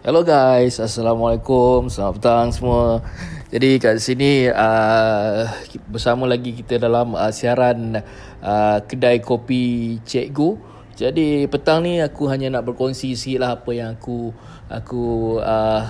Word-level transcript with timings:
Hello 0.00 0.24
guys, 0.24 0.80
Assalamualaikum, 0.80 1.92
selamat 1.92 2.14
petang 2.16 2.48
semua. 2.56 3.04
Jadi 3.52 3.76
kat 3.76 4.00
sini 4.00 4.48
uh, 4.48 5.44
bersama 5.92 6.24
lagi 6.24 6.56
kita 6.56 6.80
dalam 6.80 7.12
uh, 7.12 7.28
siaran 7.28 8.00
uh, 8.40 8.80
kedai 8.88 9.20
kopi 9.20 10.00
Cikgu. 10.00 10.56
Jadi 10.96 11.44
petang 11.52 11.84
ni 11.84 12.00
aku 12.00 12.32
hanya 12.32 12.48
nak 12.48 12.72
berkongsi 12.72 13.12
sikit 13.12 13.44
lah 13.44 13.60
apa 13.60 13.76
yang 13.76 14.00
aku 14.00 14.32
aku 14.72 15.36
uh, 15.36 15.84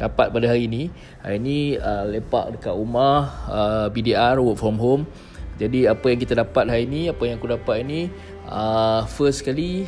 dapat 0.00 0.32
pada 0.32 0.46
hari 0.48 0.64
ni. 0.72 0.88
Hari 1.20 1.36
ni 1.36 1.76
uh, 1.76 2.08
lepak 2.08 2.56
dekat 2.56 2.72
rumah 2.72 3.28
uh, 3.44 3.86
BDR 3.92 4.40
work 4.40 4.56
from 4.56 4.80
home. 4.80 5.04
Jadi 5.60 5.84
apa 5.84 6.08
yang 6.08 6.16
kita 6.16 6.32
dapat 6.32 6.64
hari 6.64 6.88
ni, 6.88 7.12
apa 7.12 7.28
yang 7.28 7.36
aku 7.36 7.60
dapat 7.60 7.84
ini 7.84 8.08
uh, 8.48 9.04
first 9.04 9.44
kali 9.44 9.84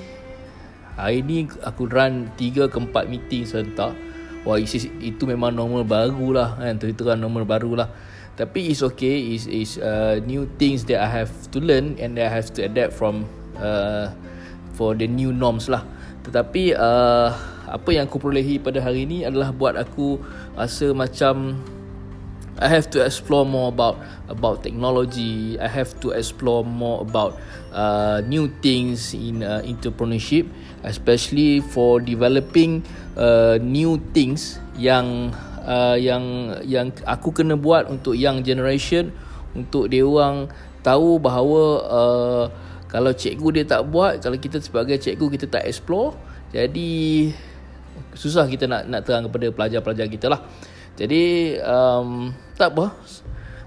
Hari 0.95 1.27
ni 1.27 1.51
aku 1.67 1.91
run 1.91 2.31
3 2.39 2.71
ke 2.71 2.79
4 2.79 3.11
meeting 3.11 3.43
serentak. 3.43 3.95
Wah 4.45 4.61
itu, 4.61 4.87
itu 5.01 5.25
memang 5.25 5.57
normal 5.57 5.83
baru 5.89 6.37
lah 6.37 6.49
kan? 6.61 6.77
Terang 6.77 7.19
normal 7.19 7.49
baru 7.49 7.73
lah. 7.75 7.89
Tapi 8.35 8.71
it's 8.71 8.83
okay 8.83 9.35
It's, 9.35 9.47
it's 9.47 9.79
uh, 9.79 10.19
new 10.27 10.51
things 10.59 10.83
that 10.91 10.99
I 10.99 11.23
have 11.23 11.31
to 11.55 11.63
learn 11.63 11.95
And 12.03 12.19
I 12.19 12.27
have 12.27 12.51
to 12.59 12.67
adapt 12.67 12.99
from 12.99 13.31
uh, 13.59 14.11
For 14.75 14.99
the 14.99 15.07
new 15.07 15.31
norms 15.31 15.71
lah. 15.71 15.87
Tetapi 16.27 16.75
uh, 16.75 17.31
Apa 17.71 17.95
yang 17.95 18.11
aku 18.11 18.19
perolehi 18.19 18.59
pada 18.59 18.83
hari 18.83 19.07
ni 19.07 19.23
Adalah 19.23 19.55
buat 19.55 19.79
aku 19.79 20.19
Rasa 20.59 20.91
macam 20.91 21.63
I 22.55 22.71
have 22.71 22.87
to 22.95 23.03
explore 23.03 23.43
more 23.43 23.75
about 23.75 23.99
about 24.31 24.63
technology. 24.63 25.59
I 25.59 25.67
have 25.67 25.99
to 26.07 26.15
explore 26.15 26.63
more 26.63 27.03
about 27.03 27.35
uh, 27.75 28.23
new 28.23 28.47
things 28.63 29.11
in 29.11 29.43
uh, 29.43 29.67
entrepreneurship, 29.67 30.47
especially 30.87 31.59
for 31.59 31.99
developing 31.99 32.87
uh, 33.19 33.59
new 33.59 33.99
things 34.15 34.63
yang 34.79 35.35
uh, 35.67 35.99
yang 35.99 36.55
yang 36.63 36.95
aku 37.03 37.35
kena 37.35 37.59
buat 37.59 37.91
untuk 37.91 38.15
young 38.15 38.47
generation 38.47 39.11
untuk 39.59 39.91
dia 39.91 40.07
orang 40.07 40.47
tahu 40.87 41.19
bahawa 41.19 41.63
uh, 41.91 42.45
kalau 42.95 43.11
cikgu 43.11 43.49
dia 43.51 43.65
tak 43.67 43.91
buat, 43.91 44.23
kalau 44.23 44.39
kita 44.39 44.63
sebagai 44.63 44.95
cikgu 45.03 45.27
kita 45.35 45.51
tak 45.51 45.67
explore, 45.67 46.15
jadi 46.55 47.33
susah 48.15 48.47
kita 48.47 48.71
nak 48.71 48.87
nak 48.87 49.03
terang 49.03 49.27
kepada 49.27 49.51
pelajar-pelajar 49.51 50.07
kita 50.07 50.31
lah. 50.31 50.47
Jadi 50.95 51.57
um, 51.59 52.31
tak 52.55 52.75
apa. 52.75 52.95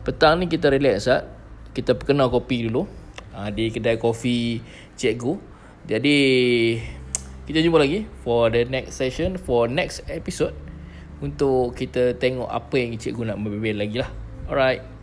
Petang 0.08 0.39
ni 0.39 0.47
kita 0.47 0.72
relax 0.72 1.08
sat. 1.08 1.28
Kita 1.75 1.94
perkenal 1.94 2.31
kopi 2.31 2.67
dulu. 2.67 2.88
Uh, 3.36 3.50
di 3.53 3.69
kedai 3.69 4.00
kopi 4.00 4.64
Cikgu. 4.97 5.34
Jadi 5.88 6.17
kita 7.47 7.64
jumpa 7.64 7.80
lagi 7.80 8.03
for 8.28 8.52
the 8.52 8.67
next 8.67 9.00
session 9.00 9.39
for 9.39 9.72
next 9.72 10.03
episode 10.11 10.52
untuk 11.23 11.72
kita 11.80 12.19
tengok 12.19 12.52
apa 12.52 12.75
yang 12.75 13.00
cikgu 13.00 13.31
nak 13.31 13.39
berbeza 13.39 13.80
lagi 13.80 13.97
lah. 14.03 14.12
Alright. 14.52 14.97